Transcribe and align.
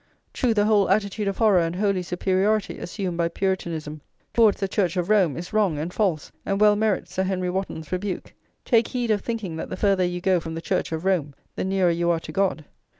True, 0.33 0.55
the 0.55 0.65
whole 0.65 0.89
attitude 0.89 1.27
of 1.27 1.37
horror 1.37 1.59
and 1.59 1.75
holy 1.75 2.01
superiority 2.01 2.79
assumed 2.79 3.19
by 3.19 3.27
Puritanism 3.27 4.01
towards 4.33 4.59
the 4.59 4.67
Church 4.67 4.97
of 4.97 5.11
Rome, 5.11 5.37
is 5.37 5.53
wrong 5.53 5.77
and 5.77 5.93
false, 5.93 6.31
and 6.43 6.59
well 6.59 6.75
merits 6.75 7.13
Sir 7.13 7.21
Henry 7.21 7.51
Wotton's 7.51 7.91
rebuke: 7.91 8.33
"Take 8.65 8.87
heed 8.87 9.11
of 9.11 9.21
thinking 9.21 9.57
that 9.57 9.69
the 9.69 9.77
farther 9.77 10.03
you 10.03 10.19
go 10.19 10.39
from 10.39 10.55
the 10.55 10.59
Church 10.59 10.91
of 10.91 11.05
Rome, 11.05 11.35
the 11.55 11.63
nearer 11.63 11.91
you 11.91 12.09
are 12.09 12.19
to 12.21 12.31
God." 12.31 12.65